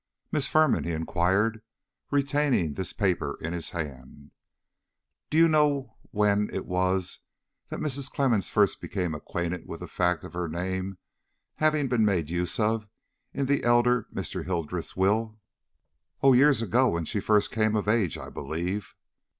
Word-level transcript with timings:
"Miss 0.31 0.47
Firman," 0.47 0.83
he 0.83 0.93
inquired, 0.93 1.61
retaining 2.09 2.73
this 2.73 2.91
paper 2.91 3.37
in 3.39 3.53
his 3.53 3.69
hand, 3.69 4.31
"do 5.29 5.37
you 5.37 5.47
know 5.47 5.95
when 6.09 6.49
it 6.51 6.65
was 6.65 7.19
that 7.69 7.79
Mrs. 7.79 8.11
Clemmens 8.11 8.49
first 8.49 8.81
became 8.81 9.13
acquainted 9.13 9.67
with 9.67 9.79
the 9.79 9.87
fact 9.87 10.23
of 10.23 10.33
her 10.33 10.47
name 10.47 10.97
having 11.57 11.87
been 11.87 12.03
made 12.03 12.31
use 12.31 12.59
of 12.59 12.87
in 13.31 13.45
the 13.45 13.63
elder 13.63 14.07
Mr. 14.11 14.43
Hildreth's 14.43 14.95
will?" 14.95 15.37
"Oh, 16.23 16.33
years 16.33 16.63
ago; 16.63 16.89
when 16.89 17.05
she 17.05 17.19
first 17.19 17.51
came 17.51 17.75
of 17.75 17.87
age, 17.87 18.17
I 18.17 18.29
believe." 18.29 18.95